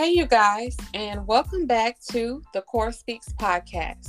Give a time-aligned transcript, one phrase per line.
[0.00, 4.08] Hey, you guys, and welcome back to the Kora Speaks podcast.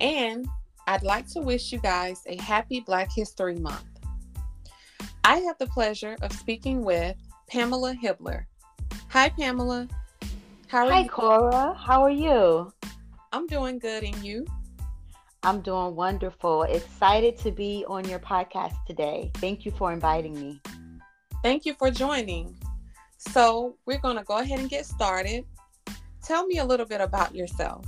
[0.00, 0.46] And
[0.86, 3.86] I'd like to wish you guys a happy Black History Month.
[5.24, 7.16] I have the pleasure of speaking with
[7.48, 8.44] Pamela Hibbler.
[9.08, 9.88] Hi, Pamela.
[10.66, 11.08] How are Hi, you?
[11.08, 11.72] Cora.
[11.72, 12.70] How are you?
[13.32, 14.44] I'm doing good, and you?
[15.42, 16.64] I'm doing wonderful.
[16.64, 19.30] Excited to be on your podcast today.
[19.36, 20.60] Thank you for inviting me.
[21.42, 22.58] Thank you for joining.
[23.18, 25.44] So, we're going to go ahead and get started.
[26.22, 27.84] Tell me a little bit about yourself.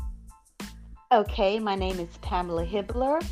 [1.12, 3.24] Okay, my name is Pamela Hibbler.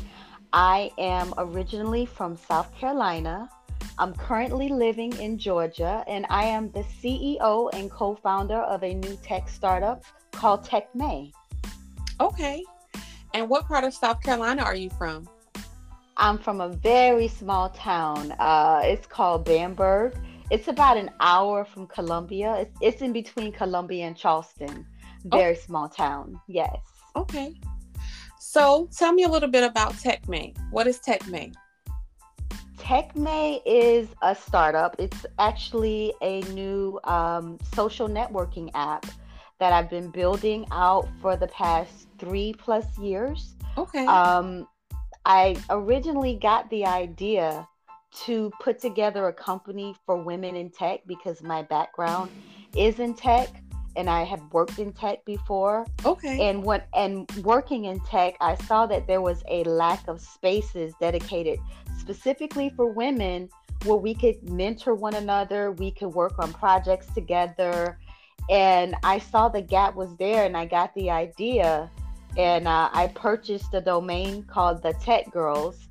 [0.53, 3.49] I am originally from South Carolina.
[3.97, 8.93] I'm currently living in Georgia, and I am the CEO and co founder of a
[8.93, 11.33] new tech startup called TechMae.
[12.21, 12.63] Okay.
[13.33, 15.27] And what part of South Carolina are you from?
[16.15, 18.31] I'm from a very small town.
[18.39, 20.15] Uh, it's called Bamberg.
[20.51, 22.55] It's about an hour from Columbia.
[22.55, 24.85] It's, it's in between Columbia and Charleston.
[25.25, 25.59] Very oh.
[25.59, 26.39] small town.
[26.47, 26.75] Yes.
[27.15, 27.53] Okay.
[28.39, 30.55] So tell me a little bit about TechMae.
[30.71, 31.53] What is TechMae?
[32.77, 34.95] TechMae is a startup.
[34.97, 39.05] It's actually a new um, social networking app
[39.59, 43.53] that I've been building out for the past three plus years.
[43.77, 44.05] Okay.
[44.07, 44.67] Um,
[45.25, 47.67] I originally got the idea
[48.25, 52.31] to put together a company for women in tech because my background
[52.75, 53.49] is in tech
[53.95, 55.85] and I had worked in tech before.
[56.05, 56.49] Okay.
[56.49, 60.93] And what and working in tech, I saw that there was a lack of spaces
[60.99, 61.59] dedicated
[61.99, 63.49] specifically for women
[63.85, 67.99] where we could mentor one another, we could work on projects together.
[68.49, 71.89] And I saw the gap was there and I got the idea
[72.37, 75.87] and uh, I purchased a domain called the Tech Girls.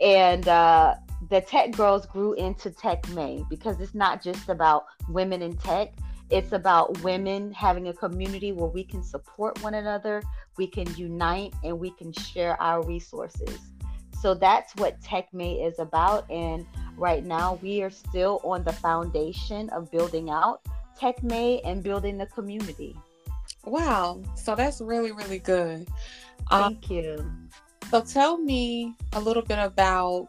[0.00, 0.94] And uh,
[1.30, 5.92] the Tech Girls grew into Tech Mae because it's not just about women in tech.
[6.30, 10.22] It's about women having a community where we can support one another,
[10.56, 13.58] we can unite, and we can share our resources.
[14.20, 16.28] So that's what Tech Mae is about.
[16.30, 16.66] And
[16.96, 20.62] right now, we are still on the foundation of building out
[20.98, 22.96] Tech Mae and building the community.
[23.64, 24.22] Wow.
[24.34, 25.86] So that's really, really good.
[26.50, 27.32] Thank um, you.
[27.90, 30.28] So tell me a little bit about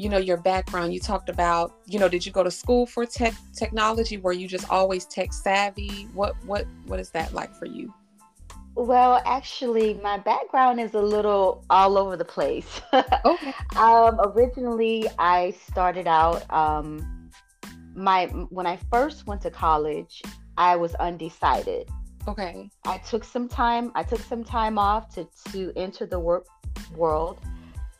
[0.00, 0.94] you know your background.
[0.94, 4.16] You talked about you know did you go to school for tech technology?
[4.16, 6.08] Were you just always tech savvy?
[6.14, 7.92] What what what is that like for you?
[8.74, 12.80] Well actually my background is a little all over the place.
[13.26, 13.52] Okay.
[13.76, 17.30] Um originally i started out um
[17.94, 20.22] my when i first went to college
[20.56, 21.90] i was undecided.
[22.26, 22.70] Okay.
[22.86, 26.46] I took some time i took some time off to to enter the work
[26.96, 27.38] world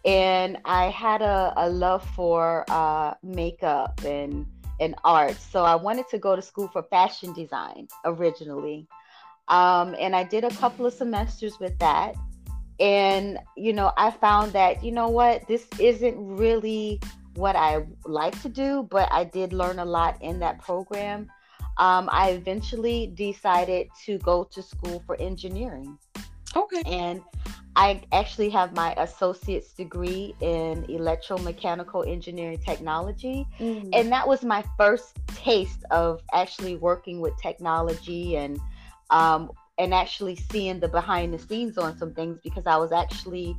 [0.04, 4.46] and I had a, a love for uh, makeup and
[4.78, 5.36] and art.
[5.36, 8.86] So I wanted to go to school for fashion design originally,
[9.48, 12.14] um, and I did a couple of semesters with that.
[12.78, 17.00] And you know, I found that you know what, this isn't really
[17.34, 21.30] what I like to do, but I did learn a lot in that program.
[21.78, 25.98] Um, I eventually decided to go to school for engineering.
[26.56, 26.82] Okay.
[26.86, 27.22] And
[27.76, 33.46] I actually have my associate's degree in electromechanical engineering technology.
[33.58, 33.90] Mm.
[33.92, 38.60] And that was my first taste of actually working with technology and
[39.10, 43.56] um, and actually seeing the behind the scenes on some things because I was actually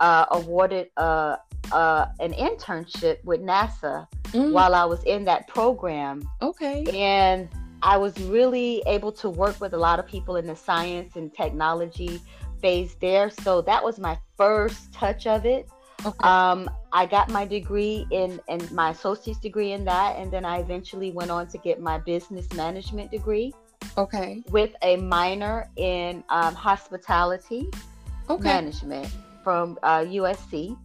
[0.00, 1.36] uh, awarded uh,
[1.72, 4.52] uh, an internship with NASA mm.
[4.52, 6.28] while I was in that program.
[6.42, 6.84] Okay.
[6.92, 7.48] And
[7.82, 11.32] I was really able to work with a lot of people in the science and
[11.32, 12.20] technology
[12.62, 13.28] phase there.
[13.28, 15.68] So that was my first touch of it.
[16.06, 16.28] Okay.
[16.28, 20.58] Um, I got my degree in and my associate's degree in that, and then I
[20.58, 23.52] eventually went on to get my business management degree.
[23.98, 24.42] Okay.
[24.50, 27.68] With a minor in um, hospitality
[28.30, 28.42] okay.
[28.42, 29.08] management
[29.44, 30.76] from uh, USC.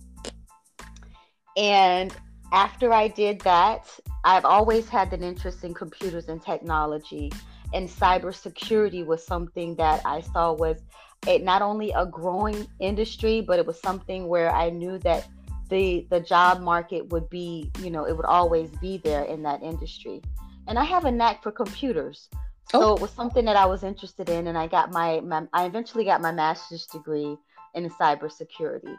[1.55, 2.15] And
[2.51, 3.87] after I did that,
[4.23, 7.31] I've always had an interest in computers and technology,
[7.73, 10.77] and cybersecurity was something that I saw was
[11.25, 15.27] it not only a growing industry, but it was something where I knew that
[15.69, 19.63] the the job market would be, you know, it would always be there in that
[19.63, 20.21] industry.
[20.67, 22.29] And I have a knack for computers.
[22.71, 22.95] So oh.
[22.95, 26.03] it was something that I was interested in and I got my, my I eventually
[26.03, 27.37] got my master's degree
[27.73, 28.97] in cybersecurity.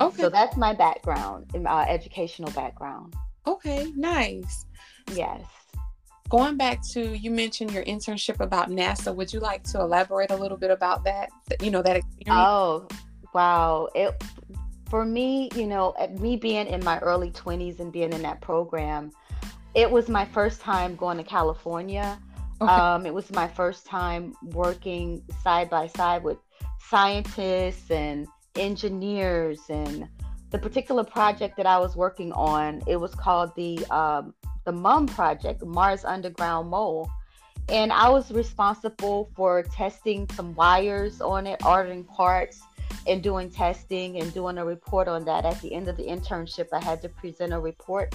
[0.00, 0.22] Okay.
[0.22, 3.14] So that's my background, uh, educational background.
[3.46, 4.64] Okay, nice.
[5.12, 5.44] Yes
[6.28, 9.14] going back to you mentioned your internship about NASA.
[9.14, 11.30] Would you like to elaborate a little bit about that?
[11.60, 12.30] You know that experience.
[12.30, 12.88] Oh,
[13.34, 13.88] wow!
[13.94, 14.22] It
[14.88, 19.10] for me, you know, me being in my early twenties and being in that program,
[19.74, 22.18] it was my first time going to California.
[22.60, 22.72] Okay.
[22.72, 26.38] Um, it was my first time working side by side with
[26.78, 30.08] scientists and engineers and
[30.54, 34.32] the particular project that I was working on, it was called the um,
[34.64, 37.10] the MUM project, Mars Underground Mole,
[37.68, 42.62] and I was responsible for testing some wires on it, ordering parts,
[43.08, 45.44] and doing testing and doing a report on that.
[45.44, 48.14] At the end of the internship, I had to present a report,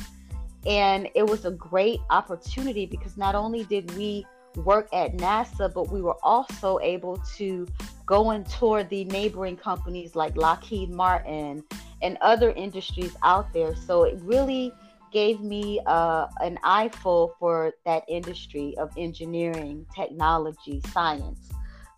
[0.66, 4.26] and it was a great opportunity because not only did we
[4.56, 7.68] work at NASA, but we were also able to
[8.06, 11.66] go and tour the neighboring companies like Lockheed Martin
[12.02, 13.76] and other industries out there.
[13.76, 14.74] So it really
[15.12, 21.50] gave me uh, an eyeful for that industry of engineering, technology, science.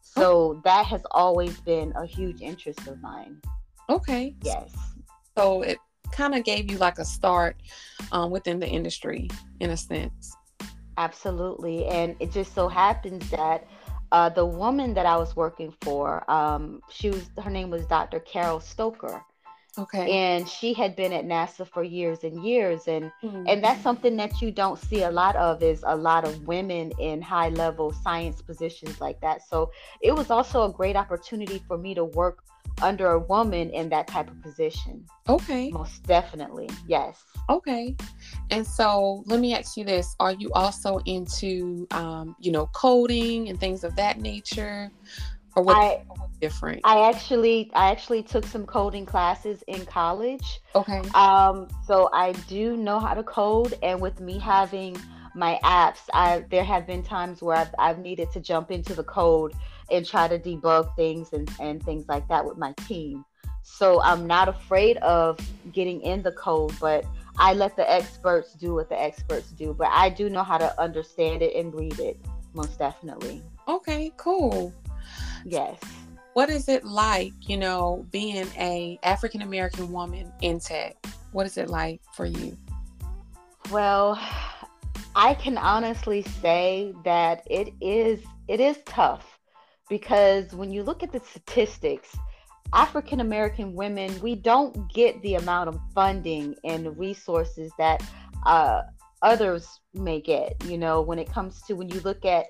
[0.02, 3.42] So that has always been a huge interest of mine.
[3.90, 4.36] Okay.
[4.42, 4.74] Yes.
[5.38, 5.78] So it
[6.12, 7.56] kind of gave you like a start
[8.12, 10.36] um, within the industry in a sense.
[10.98, 11.86] Absolutely.
[11.86, 13.68] And it just so happens that
[14.12, 18.20] uh, the woman that I was working for, um, she was her name was Dr.
[18.20, 19.24] Carol Stoker.
[19.78, 20.12] Okay.
[20.12, 23.46] And she had been at NASA for years and years and mm-hmm.
[23.48, 26.92] and that's something that you don't see a lot of is a lot of women
[27.00, 29.48] in high level science positions like that.
[29.48, 29.72] So
[30.02, 32.44] it was also a great opportunity for me to work
[32.82, 35.06] under a woman in that type of position.
[35.30, 35.70] Okay.
[35.70, 36.70] Most definitely.
[36.88, 37.24] Yes.
[37.50, 37.96] Okay.
[38.50, 40.16] And so let me ask you this.
[40.20, 44.92] Are you also into um, you know, coding and things of that nature?
[45.56, 46.02] Or what I,
[46.40, 46.82] different?
[46.84, 50.62] I actually I actually took some coding classes in college.
[50.76, 51.02] Okay.
[51.14, 54.98] Um, so I do know how to code and with me having
[55.34, 59.04] my apps, I there have been times where I've, I've needed to jump into the
[59.04, 59.54] code
[59.90, 63.26] and try to debug things and, and things like that with my team.
[63.64, 65.40] So I'm not afraid of
[65.72, 67.06] getting in the code, but
[67.38, 69.74] I let the experts do what the experts do.
[69.74, 72.20] But I do know how to understand it and read it,
[72.54, 73.44] most definitely.
[73.68, 74.74] Okay, cool.
[75.46, 75.80] Yes.
[76.34, 80.96] What is it like, you know, being a African American woman in tech?
[81.32, 82.58] What is it like for you?
[83.70, 84.20] Well,
[85.16, 89.40] I can honestly say that it is it is tough
[89.90, 92.16] because when you look at the statistics,
[92.74, 98.02] African American women, we don't get the amount of funding and resources that
[98.46, 98.84] uh,
[99.22, 100.56] others may get.
[100.66, 102.46] You know, when it comes to when you look at,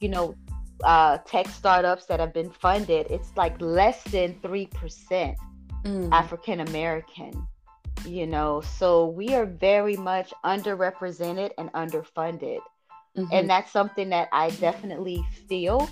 [0.00, 0.34] you know,
[0.82, 5.36] uh, tech startups that have been funded, it's like less than 3%
[5.84, 6.08] mm.
[6.12, 7.46] African American,
[8.06, 8.60] you know.
[8.60, 12.60] So we are very much underrepresented and underfunded.
[13.16, 13.32] Mm-hmm.
[13.32, 15.88] And that's something that I definitely feel.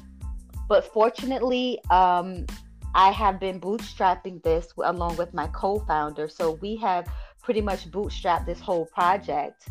[0.69, 2.47] But fortunately, um,
[2.95, 6.29] I have been bootstrapping this along with my co founder.
[6.29, 7.07] So we have
[7.43, 9.69] pretty much bootstrapped this whole project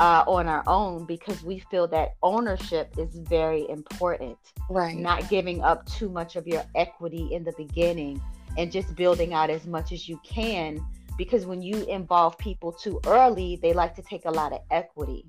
[0.00, 4.38] uh, on our own because we feel that ownership is very important.
[4.70, 4.96] Right.
[4.96, 8.20] Not giving up too much of your equity in the beginning
[8.56, 10.84] and just building out as much as you can
[11.18, 15.26] because when you involve people too early, they like to take a lot of equity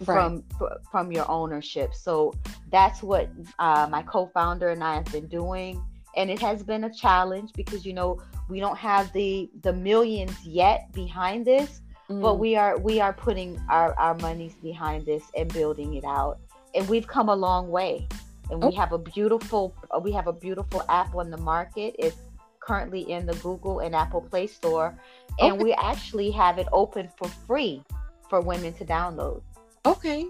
[0.00, 0.04] right.
[0.04, 0.44] from
[0.90, 1.94] from your ownership.
[1.94, 2.34] So
[2.70, 5.82] that's what uh, my co-founder and I have been doing,
[6.14, 8.20] and it has been a challenge because you know
[8.50, 12.20] we don't have the the millions yet behind this, mm.
[12.20, 16.38] but we are we are putting our our monies behind this and building it out.
[16.74, 18.06] And we've come a long way.
[18.50, 18.72] And we oh.
[18.72, 21.94] have a beautiful we have a beautiful app on the market.
[21.98, 22.16] It's
[22.60, 24.98] currently in the google and apple play store.
[25.38, 25.62] And okay.
[25.62, 27.82] we actually have it open for free
[28.28, 29.42] for women to download.
[29.86, 30.26] Okay.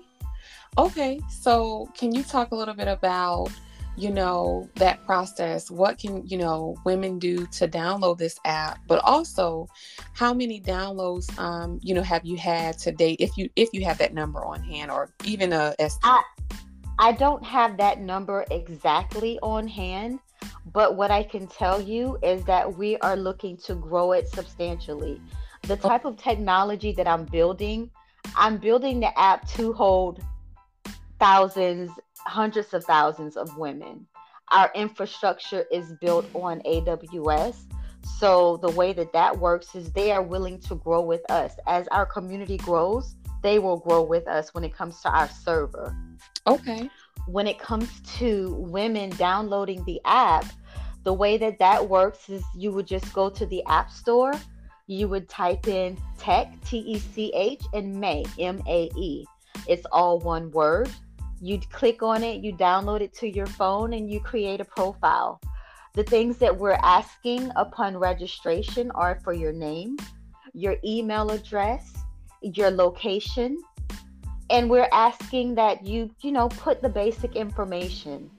[0.78, 1.20] Okay.
[1.28, 3.50] So can you talk a little bit about
[3.96, 9.00] you know that process what can you know women do to download this app but
[9.04, 9.66] also
[10.14, 13.84] how many downloads um you know have you had to date if you if you
[13.84, 16.24] have that number on hand or even a estimate
[16.98, 20.20] I, I don't have that number exactly on hand
[20.72, 25.20] but what i can tell you is that we are looking to grow it substantially
[25.62, 25.88] the oh.
[25.88, 27.90] type of technology that i'm building
[28.36, 30.22] i'm building the app to hold
[31.18, 31.90] thousands
[32.26, 34.06] hundreds of thousands of women.
[34.50, 37.56] Our infrastructure is built on AWS.
[38.18, 41.54] So the way that that works is they are willing to grow with us.
[41.66, 45.94] As our community grows, they will grow with us when it comes to our server.
[46.46, 46.90] Okay.
[47.26, 50.46] When it comes to women downloading the app,
[51.04, 54.34] the way that that works is you would just go to the App Store,
[54.86, 59.24] you would type in tech, T E C H, and Mae, M A E.
[59.66, 60.90] It's all one word
[61.40, 65.40] you click on it, you download it to your phone, and you create a profile.
[65.94, 69.96] The things that we're asking upon registration are for your name,
[70.52, 71.92] your email address,
[72.42, 73.58] your location,
[74.50, 78.30] and we're asking that you you know put the basic information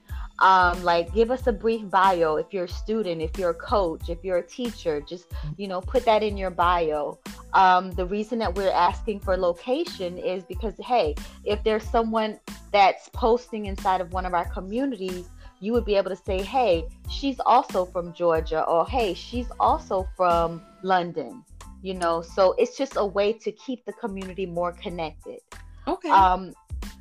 [0.42, 4.08] um, like give us a brief bio if you're a student if you're a coach
[4.08, 7.18] if you're a teacher just you know put that in your bio.
[7.54, 12.38] Um, the reason that we're asking for location is because hey if there's someone
[12.72, 15.28] that's posting inside of one of our communities
[15.60, 20.08] you would be able to say hey she's also from georgia or hey she's also
[20.16, 21.44] from london
[21.82, 22.22] you know?
[22.22, 25.40] So it's just a way to keep the community more connected.
[25.88, 26.08] Okay.
[26.10, 26.54] um,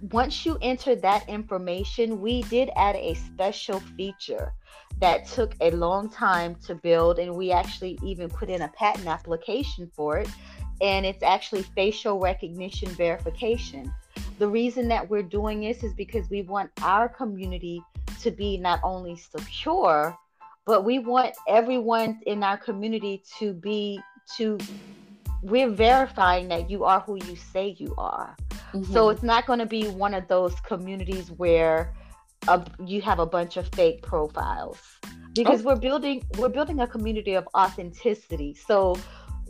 [0.10, 4.54] once you enter that information, we did add a special feature
[5.00, 9.08] that took a long time to build, and we actually even put in a patent
[9.08, 10.30] application for it.
[10.82, 13.94] And it's actually facial recognition verification.
[14.40, 17.84] The reason that we're doing this is because we want our community
[18.22, 20.18] to be not only secure,
[20.66, 24.00] but we want everyone in our community to be
[24.38, 24.58] to
[25.44, 28.36] we're verifying that you are who you say you are.
[28.74, 28.94] Mm-hmm.
[28.94, 31.94] So it's not going to be one of those communities where
[32.48, 34.78] a, you have a bunch of fake profiles
[35.34, 35.66] because oh.
[35.66, 38.54] we're building we're building a community of authenticity.
[38.54, 38.98] So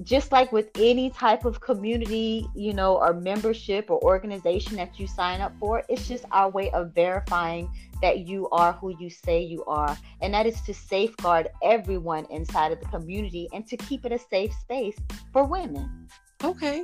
[0.04, 5.08] just like with any type of community, you know, or membership or organization that you
[5.08, 7.70] sign up for, it's just our way of verifying
[8.02, 9.96] that you are who you say you are.
[10.22, 14.18] And that is to safeguard everyone inside of the community and to keep it a
[14.18, 14.98] safe space
[15.32, 16.08] for women.
[16.44, 16.84] Okay.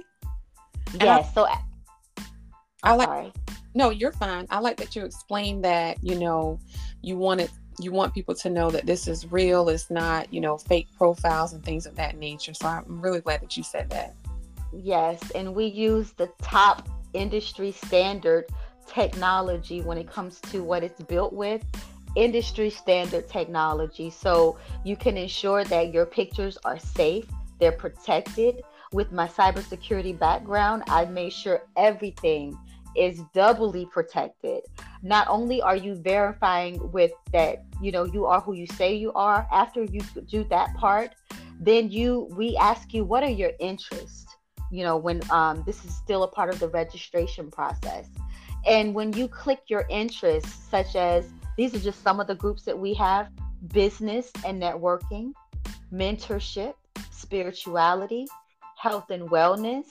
[1.02, 1.30] Yes.
[1.30, 1.48] I, so
[2.84, 3.08] I like.
[3.08, 3.34] Sorry.
[3.74, 4.48] No, you're fine.
[4.50, 6.04] I like that you explained that.
[6.04, 6.60] You know,
[7.02, 9.70] you wanted you want people to know that this is real.
[9.70, 12.54] It's not you know fake profiles and things of that nature.
[12.54, 14.16] So I'm really glad that you said that.
[14.74, 18.46] Yes, and we use the top industry standard
[18.88, 21.64] technology when it comes to what it's built with
[22.16, 27.26] industry standard technology so you can ensure that your pictures are safe
[27.60, 32.58] they're protected with my cybersecurity background i've made sure everything
[32.98, 34.64] is doubly protected.
[35.04, 39.14] Not only are you verifying with that, you know, you are who you say you
[39.14, 41.14] are, after you do that part,
[41.60, 44.26] then you we ask you what are your interests?
[44.72, 48.08] You know, when um, this is still a part of the registration process.
[48.66, 52.64] And when you click your interests, such as these are just some of the groups
[52.64, 53.30] that we have
[53.74, 55.32] business and networking,
[55.92, 56.74] mentorship,
[57.12, 58.28] spirituality,
[58.78, 59.86] health and wellness,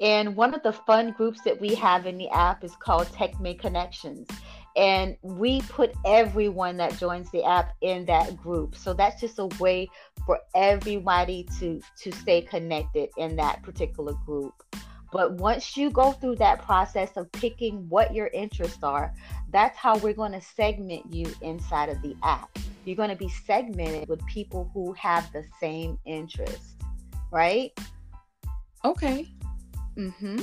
[0.00, 3.32] and one of the fun groups that we have in the app is called Tech
[3.32, 4.28] TechMae Connections.
[4.76, 8.76] And we put everyone that joins the app in that group.
[8.76, 9.88] So that's just a way
[10.24, 14.54] for everybody to to stay connected in that particular group.
[15.10, 19.12] But once you go through that process of picking what your interests are,
[19.50, 22.56] that's how we're going to segment you inside of the app.
[22.84, 26.76] You're going to be segmented with people who have the same interest,
[27.32, 27.72] right?
[28.84, 29.28] Okay.
[29.98, 30.38] Mm-hmm.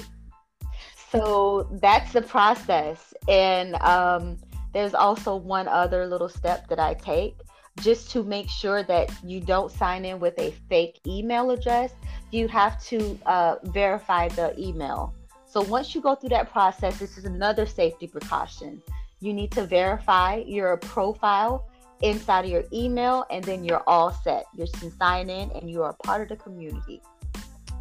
[1.11, 3.13] So that's the process.
[3.27, 4.37] And um,
[4.73, 7.37] there's also one other little step that I take
[7.79, 11.93] just to make sure that you don't sign in with a fake email address.
[12.31, 15.13] You have to uh, verify the email.
[15.45, 18.81] So once you go through that process, this is another safety precaution.
[19.21, 21.69] You need to verify your profile
[22.01, 24.45] inside of your email, and then you're all set.
[24.53, 27.01] You can sign in, and you are part of the community.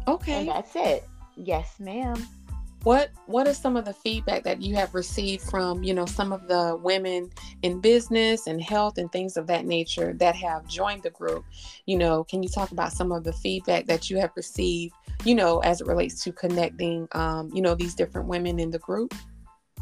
[0.07, 0.39] Okay.
[0.39, 1.05] And that's it.
[1.35, 2.15] Yes, ma'am.
[2.83, 6.31] What what is some of the feedback that you have received from, you know, some
[6.31, 7.31] of the women
[7.63, 11.43] in business and health and things of that nature that have joined the group?
[11.87, 15.33] You know, can you talk about some of the feedback that you have received, you
[15.33, 19.15] know, as it relates to connecting um, you know, these different women in the group?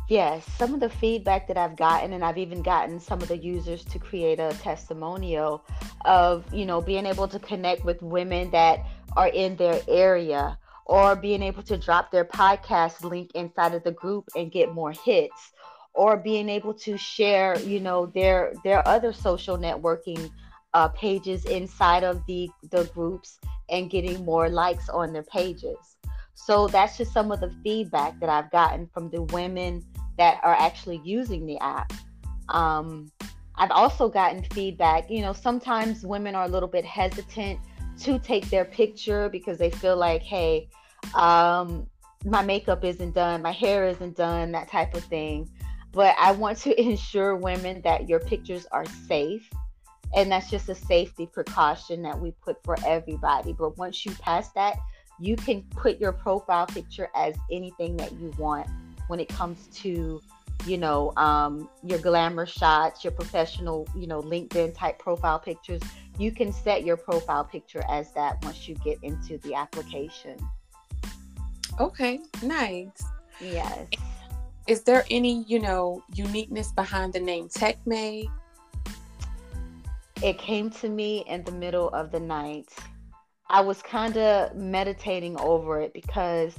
[0.10, 3.38] Yes, some of the feedback that I've gotten, and I've even gotten some of the
[3.38, 5.66] users to create a testimonial
[6.06, 8.80] of, you know, being able to connect with women that
[9.18, 13.92] are in their area or being able to drop their podcast link inside of the
[13.92, 15.52] group and get more hits
[15.94, 20.32] or being able to share you know their their other social networking
[20.74, 25.98] uh, pages inside of the the groups and getting more likes on their pages.
[26.34, 29.84] So that's just some of the feedback that i've gotten from the women
[30.18, 31.94] that are actually using the app.
[32.50, 33.12] Um,
[33.56, 37.60] i've also gotten feedback you know sometimes women are a little bit hesitant
[38.02, 40.70] to take their picture because they feel like, hey,
[41.16, 41.88] um,
[42.26, 45.50] my makeup isn't done, my hair isn't done, that type of thing.
[45.92, 49.50] But I want to ensure women that your pictures are safe.
[50.16, 53.54] And that's just a safety precaution that we put for everybody.
[53.54, 54.78] But once you pass that,
[55.20, 58.68] you can put your profile picture as anything that you want
[59.08, 60.22] when it comes to
[60.66, 65.82] you know um, your glamour shots your professional you know linkedin type profile pictures
[66.18, 70.38] you can set your profile picture as that once you get into the application.
[71.80, 73.04] Okay, nice.
[73.42, 73.88] Yes.
[74.68, 78.28] Is there any, you know, uniqueness behind the name TechMae?
[80.22, 82.70] It came to me in the middle of the night.
[83.50, 86.54] I was kind of meditating over it because,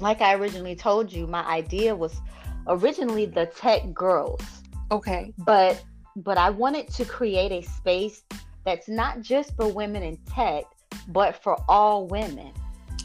[0.00, 2.18] like I originally told you, my idea was
[2.66, 4.42] originally the Tech Girls.
[4.90, 5.32] Okay.
[5.38, 5.82] But
[6.16, 8.22] but I wanted to create a space
[8.64, 10.64] that's not just for women in tech,
[11.08, 12.52] but for all women.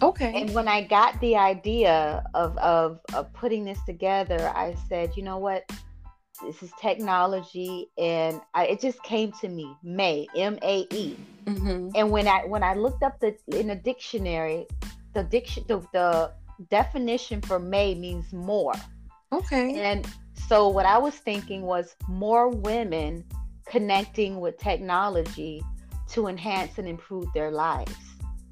[0.01, 0.41] Okay.
[0.41, 5.23] And when I got the idea of, of, of putting this together, I said, you
[5.23, 5.63] know what?
[6.45, 9.73] This is technology, and I, it just came to me.
[9.81, 11.17] Mae M A E.
[11.45, 11.89] Mm-hmm.
[11.95, 14.67] And when I when I looked up the in the dictionary,
[15.15, 16.31] the diction the, the
[16.69, 18.73] definition for Mae means more.
[19.31, 19.79] Okay.
[19.79, 20.07] And
[20.48, 23.25] so what I was thinking was more women
[23.65, 25.62] connecting with technology
[26.10, 27.96] to enhance and improve their lives.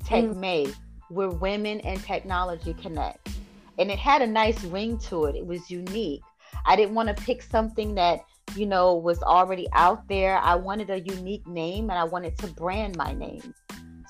[0.03, 0.36] Tech mm.
[0.36, 0.67] Mae,
[1.10, 3.29] where women and technology connect.
[3.79, 5.36] And it had a nice ring to it.
[5.36, 6.22] It was unique.
[6.65, 8.20] I didn't want to pick something that,
[8.55, 10.38] you know, was already out there.
[10.38, 13.53] I wanted a unique name and I wanted to brand my name.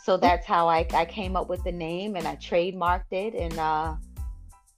[0.03, 3.57] So that's how I, I came up with the name and I trademarked it and
[3.57, 3.95] uh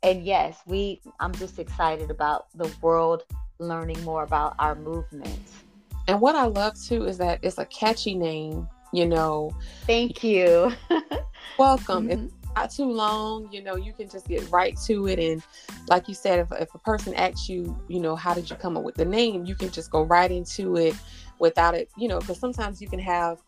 [0.08, 3.24] and yes, we I'm just excited about the world
[3.60, 5.40] learning more about our movement.
[6.08, 9.52] And what I love too is that it's a catchy name, you know.
[9.86, 10.72] Thank you.
[11.58, 12.08] welcome.
[12.08, 12.26] Mm-hmm.
[12.26, 15.20] It's not too long, you know, you can just get right to it.
[15.20, 15.44] And
[15.90, 18.78] like you said, if, if a person asks you, you know, how did you come
[18.78, 20.96] up with the name, you can just go right into it
[21.40, 23.40] without it, you know, because sometimes you can have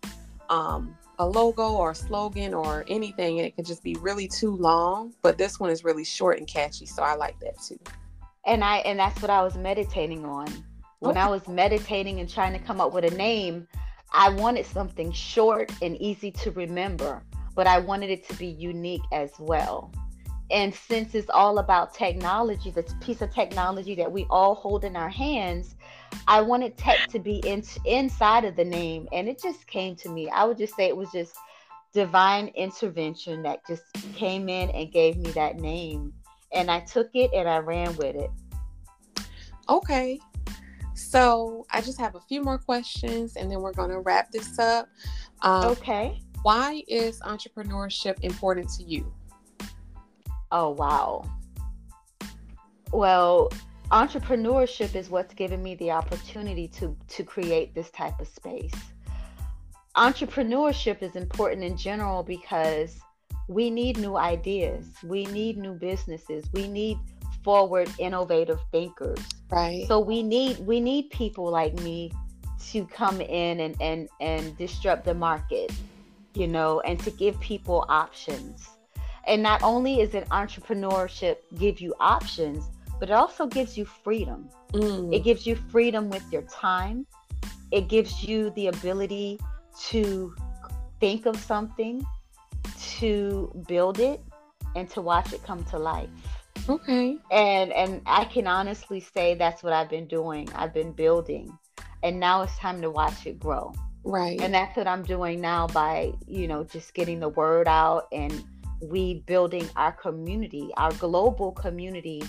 [0.50, 4.56] um, a logo or a slogan or anything and it can just be really too
[4.56, 7.80] long but this one is really short and catchy so i like that too.
[8.46, 10.48] And i and that's what i was meditating on.
[11.00, 11.20] When okay.
[11.20, 13.68] i was meditating and trying to come up with a name
[14.14, 17.22] i wanted something short and easy to remember
[17.54, 19.92] but i wanted it to be unique as well.
[20.52, 24.96] And since it's all about technology this piece of technology that we all hold in
[24.96, 25.76] our hands
[26.28, 30.10] I wanted tech to be in, inside of the name, and it just came to
[30.10, 30.30] me.
[30.30, 31.36] I would just say it was just
[31.94, 33.84] divine intervention that just
[34.16, 36.14] came in and gave me that name.
[36.52, 38.32] And I took it and I ran with it.
[39.68, 40.20] Okay.
[40.94, 44.60] So I just have a few more questions and then we're going to wrap this
[44.60, 44.90] up.
[45.42, 46.22] Um, okay.
[46.42, 49.12] Why is entrepreneurship important to you?
[50.52, 51.24] Oh, wow.
[52.92, 53.50] Well,
[53.92, 58.74] entrepreneurship is what's given me the opportunity to to create this type of space.
[59.98, 63.00] Entrepreneurship is important in general because
[63.48, 64.86] we need new ideas.
[65.04, 66.46] We need new businesses.
[66.54, 67.00] We need
[67.44, 69.20] forward innovative thinkers.
[69.50, 69.88] Right.
[69.88, 72.12] So we need we need people like me
[72.72, 75.72] to come in and and and disrupt the market
[76.36, 78.70] you know and to give people options.
[79.26, 82.66] And not only is it entrepreneurship give you options
[83.00, 84.50] but it also gives you freedom.
[84.74, 85.14] Mm.
[85.14, 87.06] It gives you freedom with your time.
[87.72, 89.40] It gives you the ability
[89.88, 90.36] to
[91.00, 92.06] think of something,
[92.98, 94.22] to build it,
[94.76, 96.10] and to watch it come to life.
[96.68, 97.18] Okay.
[97.32, 100.50] And and I can honestly say that's what I've been doing.
[100.54, 101.58] I've been building.
[102.04, 103.74] And now it's time to watch it grow.
[104.04, 104.40] Right.
[104.40, 108.44] And that's what I'm doing now by, you know, just getting the word out and
[108.82, 112.24] we building our community, our global community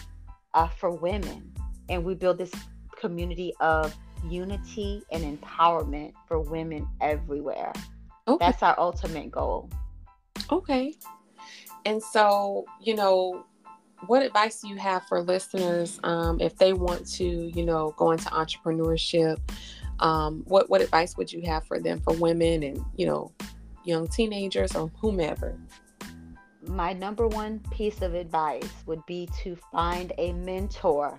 [0.54, 1.52] uh, for women.
[1.88, 2.52] And we build this
[2.98, 3.96] community of
[4.28, 7.72] unity and empowerment for women everywhere.
[8.28, 8.44] Okay.
[8.44, 9.70] That's our ultimate goal.
[10.52, 10.94] Okay.
[11.84, 13.46] And so, you know,
[14.06, 18.12] what advice do you have for listeners um, if they want to, you know, go
[18.12, 19.38] into entrepreneurship?
[19.98, 23.32] Um, what what advice would you have for them for women and you know,
[23.84, 25.58] young teenagers or whomever?
[26.66, 31.18] My number one piece of advice would be to find a mentor.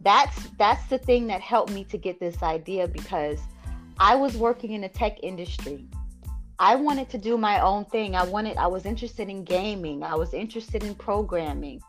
[0.00, 3.40] That's that's the thing that helped me to get this idea because
[3.98, 5.86] I was working in the tech industry.
[6.58, 8.14] I wanted to do my own thing.
[8.14, 10.02] I wanted I was interested in gaming.
[10.02, 11.80] I was interested in programming.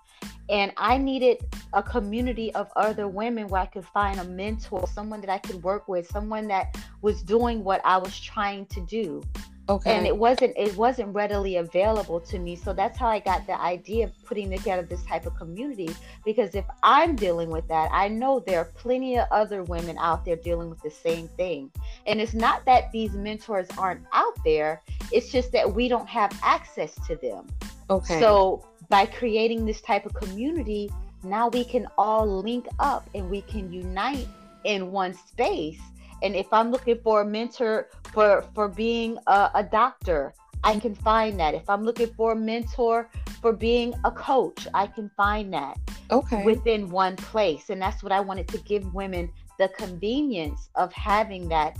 [0.47, 1.39] And I needed
[1.73, 5.63] a community of other women where I could find a mentor, someone that I could
[5.63, 9.23] work with, someone that was doing what I was trying to do.
[9.67, 9.95] Okay.
[9.95, 12.55] And it wasn't it wasn't readily available to me.
[12.55, 15.89] So that's how I got the idea of putting together this type of community.
[16.23, 20.23] Because if I'm dealing with that, I know there are plenty of other women out
[20.23, 21.71] there dealing with the same thing.
[22.05, 26.37] And it's not that these mentors aren't out there, it's just that we don't have
[26.43, 27.47] access to them.
[27.89, 28.19] Okay.
[28.19, 30.91] So by creating this type of community,
[31.23, 34.27] now we can all link up and we can unite
[34.63, 35.81] in one space
[36.25, 40.33] and if I'm looking for a mentor for for being a, a doctor,
[40.63, 41.53] I can find that.
[41.53, 43.11] If I'm looking for a mentor
[43.41, 45.77] for being a coach, I can find that
[46.09, 46.43] Okay.
[46.43, 47.69] within one place.
[47.69, 51.77] And that's what I wanted to give women the convenience of having that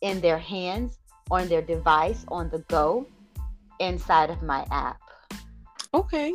[0.00, 0.98] in their hands,
[1.30, 3.06] on their device, on the go,
[3.78, 5.00] inside of my app.
[5.94, 6.32] Okay.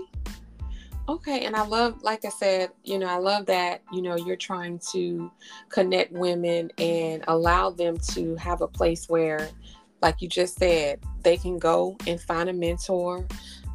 [1.09, 1.43] Okay.
[1.43, 4.77] And I love, like I said, you know, I love that, you know, you're trying
[4.91, 5.31] to
[5.69, 9.49] connect women and allow them to have a place where,
[10.03, 13.25] like you just said, they can go and find a mentor.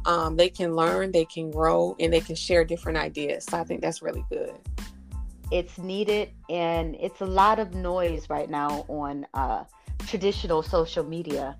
[0.05, 3.43] Um, they can learn, they can grow, and they can share different ideas.
[3.49, 4.55] So I think that's really good.
[5.51, 9.65] It's needed, and it's a lot of noise right now on uh,
[10.07, 11.57] traditional social media.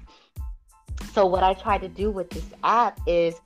[1.11, 3.41] So, what I try to do with this app is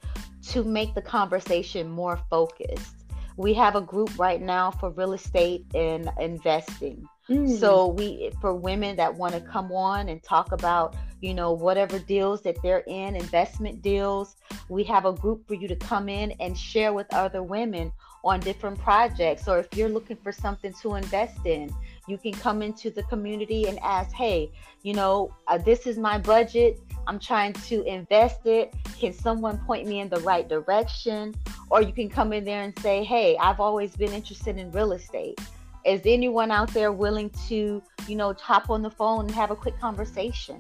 [0.49, 2.95] to make the conversation more focused.
[3.37, 7.07] We have a group right now for real estate and investing.
[7.29, 7.59] Mm.
[7.59, 11.99] So we for women that want to come on and talk about, you know, whatever
[11.99, 14.35] deals that they're in, investment deals,
[14.67, 17.91] we have a group for you to come in and share with other women
[18.23, 21.73] on different projects or if you're looking for something to invest in,
[22.09, 24.51] you can come into the community and ask, "Hey,
[24.83, 26.79] you know, uh, this is my budget.
[27.07, 28.73] I'm trying to invest it.
[28.99, 31.35] Can someone point me in the right direction?"
[31.69, 34.93] Or you can come in there and say, "Hey, I've always been interested in real
[34.93, 35.39] estate."
[35.85, 39.55] is anyone out there willing to you know hop on the phone and have a
[39.55, 40.57] quick conversation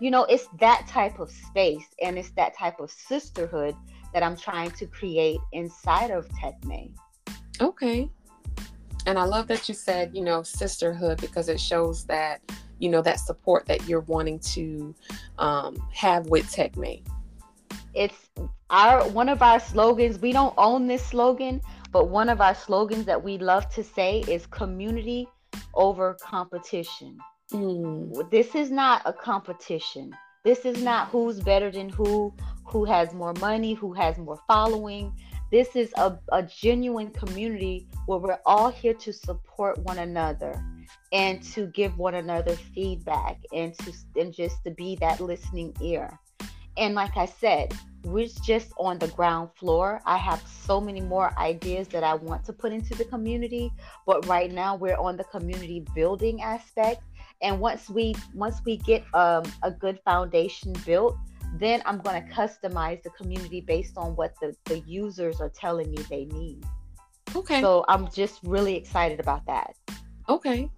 [0.00, 3.76] you know it's that type of space and it's that type of sisterhood
[4.14, 6.90] that i'm trying to create inside of techmae
[7.60, 8.10] Okay.
[9.06, 12.40] And I love that you said, you know, sisterhood because it shows that,
[12.78, 14.94] you know, that support that you're wanting to
[15.38, 17.06] um, have with TechMate.
[17.94, 18.30] it's
[18.70, 21.60] our one of our slogans we don't own this slogan
[21.92, 25.28] but one of our slogans that we love to say is community
[25.74, 27.18] over competition
[27.52, 28.30] Mm.
[28.30, 30.16] this is not a competition.
[30.44, 35.12] This is not who's better than who, who has more money, who has more following.
[35.54, 40.60] This is a, a genuine community where we're all here to support one another
[41.12, 46.18] and to give one another feedback and to and just to be that listening ear.
[46.76, 50.02] And like I said, we're just on the ground floor.
[50.04, 53.70] I have so many more ideas that I want to put into the community,
[54.06, 57.04] but right now we're on the community building aspect
[57.42, 61.16] and once we once we get um, a good foundation built
[61.58, 65.90] then i'm going to customize the community based on what the, the users are telling
[65.90, 66.64] me they need
[67.34, 67.60] Okay.
[67.60, 69.74] so i'm just really excited about that
[70.28, 70.68] okay.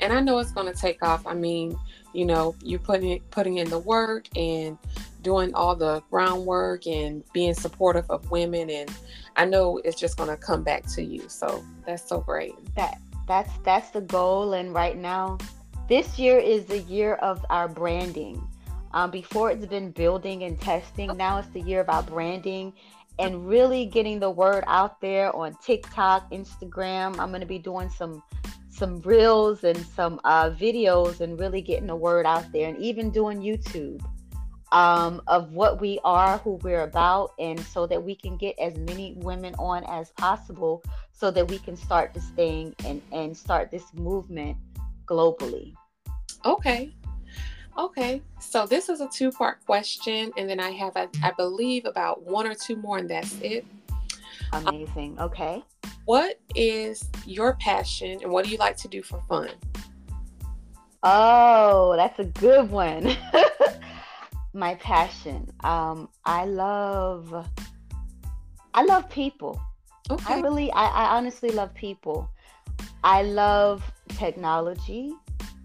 [0.00, 1.26] And I know it's going to take off.
[1.26, 1.76] I mean,
[2.12, 4.78] you know, you're putting it, putting in the work and
[5.22, 8.90] doing all the groundwork and being supportive of women, and
[9.36, 11.28] I know it's just going to come back to you.
[11.28, 12.54] So that's so great.
[12.74, 15.38] that that's that's the goal and right now
[15.88, 18.42] this year is the year of our branding
[18.92, 22.72] um, before it's been building and testing now it's the year our branding
[23.18, 27.88] and really getting the word out there on tiktok instagram i'm going to be doing
[27.88, 28.22] some
[28.68, 33.10] some reels and some uh, videos and really getting the word out there and even
[33.10, 34.00] doing youtube
[34.72, 38.76] um, of what we are who we're about and so that we can get as
[38.76, 43.70] many women on as possible so that we can start this thing and, and start
[43.70, 44.56] this movement
[45.06, 45.74] globally.
[46.44, 46.94] Okay.
[47.78, 48.22] Okay.
[48.40, 52.22] So this is a two part question, and then I have, I, I believe, about
[52.22, 53.64] one or two more, and that's it.
[54.52, 55.18] Amazing.
[55.18, 55.62] Okay.
[56.04, 59.50] What is your passion, and what do you like to do for fun?
[61.02, 63.16] Oh, that's a good one.
[64.52, 65.48] My passion.
[65.60, 67.46] Um, I love
[68.74, 69.60] I love people.
[70.10, 70.34] Okay.
[70.34, 72.28] I really I, I honestly love people.
[73.04, 75.12] I love technology.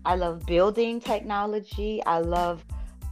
[0.05, 2.01] I love building technology.
[2.05, 2.63] I love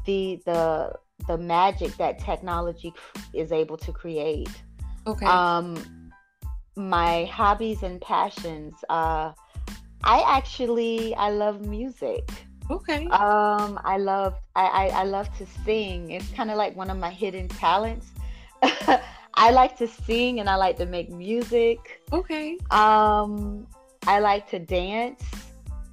[0.05, 0.93] the the
[1.27, 2.93] the magic that technology
[3.33, 4.49] is able to create.
[5.07, 5.25] Okay.
[5.25, 6.11] Um,
[6.75, 8.75] my hobbies and passions.
[8.89, 9.31] Uh,
[10.03, 12.29] I actually I love music.
[12.69, 13.07] okay.
[13.07, 16.11] Um, I love I, I, I love to sing.
[16.11, 18.07] It's kind of like one of my hidden talents.
[19.35, 22.01] I like to sing and I like to make music.
[22.11, 22.57] Okay.
[22.71, 23.67] Um,
[24.05, 25.23] I like to dance.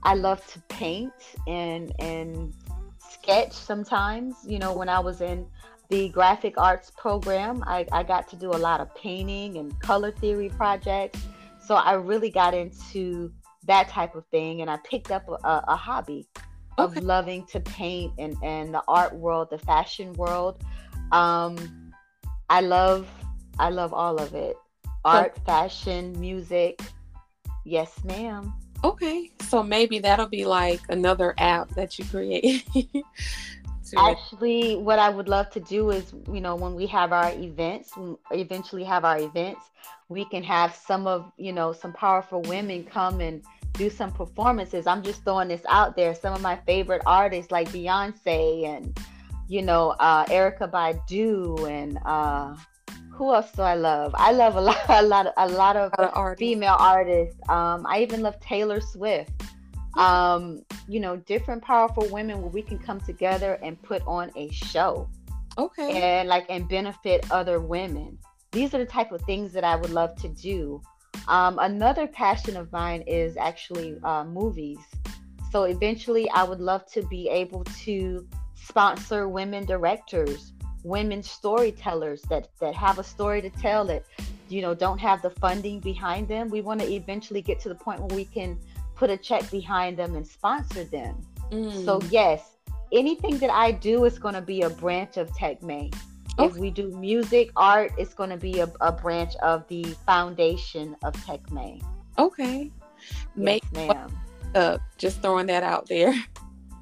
[0.02, 1.12] I love to paint
[1.46, 2.54] and and
[2.98, 4.36] sketch sometimes.
[4.46, 5.46] You know, when I was in
[5.88, 10.12] the graphic arts program, I, I got to do a lot of painting and color
[10.12, 11.20] theory projects.
[11.66, 13.32] So I really got into
[13.66, 16.28] that type of thing and I picked up a, a hobby
[16.78, 17.00] of Okay.
[17.00, 20.62] loving to paint and, and the art world, the fashion world.
[21.12, 21.92] Um,
[22.48, 23.08] I love
[23.58, 24.56] I love all of it.
[25.04, 26.80] Art, fashion, music.
[27.64, 28.54] Yes, ma'am.
[28.82, 29.30] Okay.
[29.42, 32.66] So maybe that'll be like another app that you create
[33.96, 37.92] actually what i would love to do is you know when we have our events
[38.30, 39.70] eventually have our events
[40.08, 44.86] we can have some of you know some powerful women come and do some performances
[44.86, 48.98] i'm just throwing this out there some of my favorite artists like beyonce and
[49.48, 52.54] you know uh erykah badu and uh
[53.20, 54.14] who else do I love?
[54.16, 56.40] I love a lot, a lot, of, a lot of, a lot of artists.
[56.40, 57.38] female artists.
[57.48, 59.30] Um, I even love Taylor Swift
[59.96, 64.50] um, you know, different powerful women where we can come together and put on a
[64.50, 65.08] show.
[65.58, 66.00] Okay.
[66.00, 68.18] And like and benefit other women.
[68.52, 70.80] These are the type of things that I would love to do.
[71.28, 74.78] Um, another passion of mine is actually uh, movies.
[75.52, 80.52] So eventually, I would love to be able to sponsor women directors,
[80.84, 84.04] women storytellers that that have a story to tell that
[84.48, 86.48] you know don't have the funding behind them.
[86.48, 88.58] We want to eventually get to the point where we can
[88.96, 91.26] put a check behind them and sponsor them.
[91.50, 91.84] Mm.
[91.84, 92.56] So yes,
[92.92, 95.94] anything that I do is going to be a branch of TechMae.
[96.38, 96.48] Okay.
[96.48, 100.96] If we do music, art, it's going to be a, a, branch of the foundation
[101.02, 101.82] of TechMae.
[102.18, 102.70] Okay.
[103.34, 104.20] Make yes, ma'am.
[104.54, 106.14] Uh, just throwing that out there.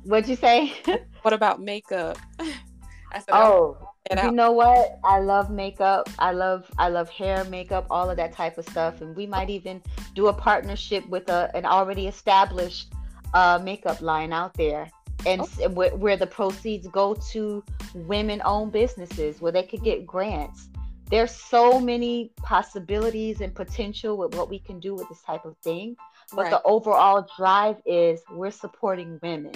[0.04, 0.74] What'd you say?
[1.22, 2.18] what about makeup?
[2.40, 4.98] I said, oh, you know what?
[5.04, 6.08] I love makeup.
[6.18, 9.00] I love I love hair, makeup, all of that type of stuff.
[9.00, 9.82] And we might even
[10.14, 12.92] do a partnership with a, an already established
[13.34, 14.90] uh, makeup line out there,
[15.26, 15.68] and oh.
[15.70, 17.62] where, where the proceeds go to
[17.94, 20.68] women-owned businesses where they could get grants.
[21.10, 25.56] There's so many possibilities and potential with what we can do with this type of
[25.58, 25.96] thing.
[26.30, 26.50] But right.
[26.50, 29.52] the overall drive is we're supporting women.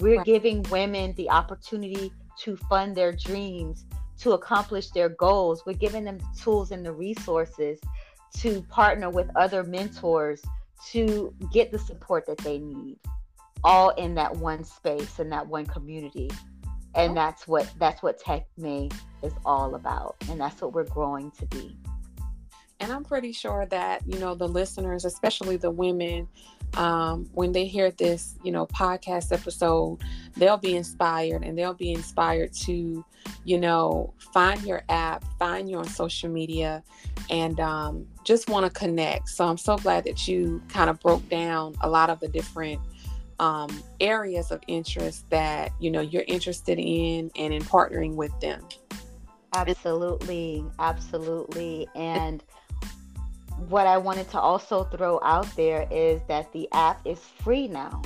[0.00, 0.24] We're right.
[0.24, 3.84] giving women the opportunity to fund their dreams,
[4.20, 5.64] to accomplish their goals.
[5.66, 7.80] We're giving them the tools and the resources
[8.38, 10.42] to partner with other mentors
[10.90, 12.98] to get the support that they need
[13.64, 16.30] all in that one space and that one community.
[16.94, 18.88] And that's what that's what tech mae
[19.22, 21.76] is all about and that's what we're growing to be.
[22.80, 26.28] And i'm pretty sure that you know the listeners especially the women
[26.76, 29.98] um, when they hear this, you know, podcast episode,
[30.36, 33.04] they'll be inspired and they'll be inspired to,
[33.44, 36.82] you know, find your app, find you on social media,
[37.30, 39.28] and um, just want to connect.
[39.28, 42.80] So I'm so glad that you kind of broke down a lot of the different
[43.40, 48.62] um, areas of interest that you know you're interested in and in partnering with them.
[49.54, 52.42] Absolutely, absolutely, and
[53.66, 58.02] what I wanted to also throw out there is that the app is free now.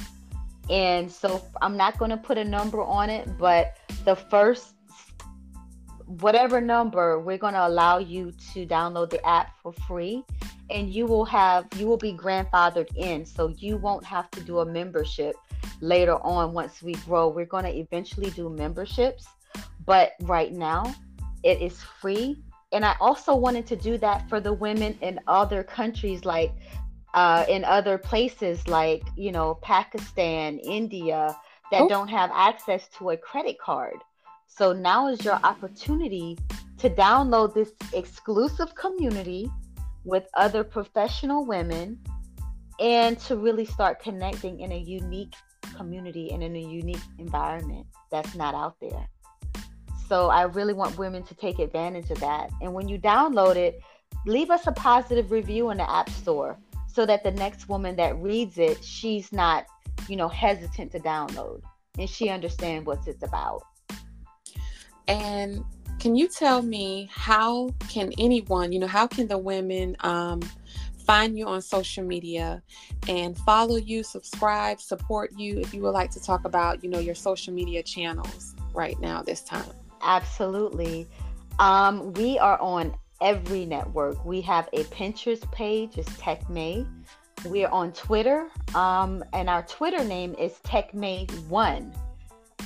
[0.70, 4.74] And so I'm not going to put a number on it, but the first,
[6.06, 10.24] whatever number, we're going to allow you to download the app for free.
[10.70, 13.26] And you will have, you will be grandfathered in.
[13.26, 15.36] So you won't have to do a membership
[15.80, 17.28] later on once we grow.
[17.28, 19.26] We're going to eventually do memberships.
[19.84, 20.94] But right now,
[21.42, 25.62] it is free and I also wanted to do that for the women in other
[25.62, 26.52] countries, like
[27.14, 31.36] uh, in other places, like you know Pakistan, India,
[31.70, 31.88] that oh.
[31.88, 33.96] don't have access to a credit card.
[34.46, 36.38] So now is your opportunity
[36.78, 39.50] to download this exclusive community
[40.04, 41.98] with other professional women
[42.80, 45.34] and to really start connecting in a unique
[45.76, 49.06] community and in a unique environment that's not out there.
[50.12, 52.50] So I really want women to take advantage of that.
[52.60, 53.80] And when you download it,
[54.26, 58.18] leave us a positive review in the App Store so that the next woman that
[58.18, 59.64] reads it, she's not,
[60.08, 61.62] you know, hesitant to download
[61.98, 63.62] and she understands what it's about.
[65.08, 65.64] And
[65.98, 70.42] can you tell me how can anyone, you know, how can the women um,
[71.06, 72.62] find you on social media
[73.08, 76.98] and follow you, subscribe, support you if you would like to talk about, you know,
[76.98, 79.72] your social media channels right now this time?
[80.02, 81.06] Absolutely.
[81.58, 84.24] Um, we are on every network.
[84.24, 86.86] We have a Pinterest page, it's TechMae.
[87.44, 91.94] We're on Twitter, um, and our Twitter name is TechMae1.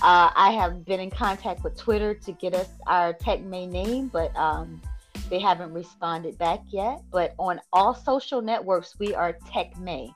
[0.03, 4.37] Uh, I have been in contact with Twitter to get us our TechMae name, but
[4.37, 4.83] um,
[5.31, 7.03] they haven't responded back yet.
[7.11, 10.15] But on all social networks, we are TechMae,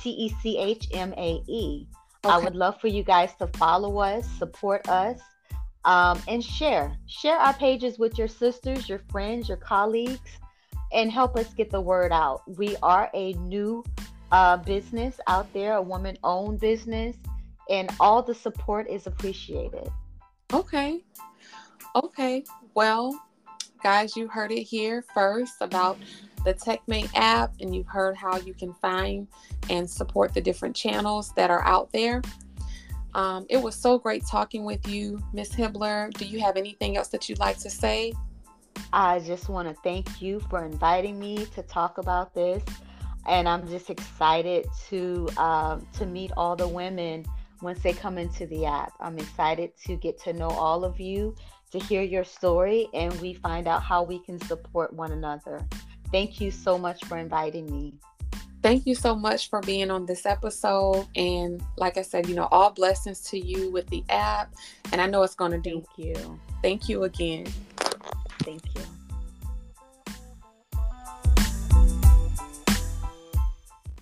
[0.00, 1.86] T E C H M A E.
[2.24, 2.34] Okay.
[2.34, 5.20] I would love for you guys to follow us, support us
[5.84, 6.96] um, and share.
[7.06, 10.38] Share our pages with your sisters, your friends, your colleagues,
[10.92, 12.42] and help us get the word out.
[12.56, 13.84] We are a new
[14.30, 17.16] uh, business out there, a woman owned business,
[17.70, 19.90] and all the support is appreciated.
[20.52, 21.04] Okay.
[21.96, 22.44] Okay.
[22.74, 23.18] Well,
[23.82, 25.98] guys, you heard it here first about
[26.44, 29.28] the TechMate app, and you've heard how you can find
[29.70, 32.22] and support the different channels that are out there.
[33.14, 36.12] Um, it was so great talking with you, Miss Hibbler.
[36.14, 38.12] Do you have anything else that you'd like to say?
[38.92, 42.62] I just want to thank you for inviting me to talk about this,
[43.26, 47.24] and I'm just excited to um, to meet all the women
[47.60, 48.92] once they come into the app.
[49.00, 51.34] I'm excited to get to know all of you,
[51.70, 55.60] to hear your story, and we find out how we can support one another.
[56.10, 57.94] Thank you so much for inviting me.
[58.62, 61.08] Thank you so much for being on this episode.
[61.16, 64.54] And like I said, you know, all blessings to you with the app.
[64.92, 65.84] And I know it's going to do.
[65.96, 66.40] Thank you.
[66.62, 67.46] Thank you again.
[68.44, 68.91] Thank you.